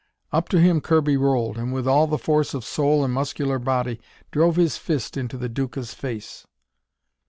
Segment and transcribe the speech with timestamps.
[0.31, 4.01] Up to him Kirby rolled, and with all the force of soul and muscular body,
[4.31, 6.47] drove his fist into the Duca's face.